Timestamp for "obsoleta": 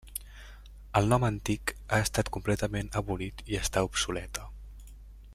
3.91-4.49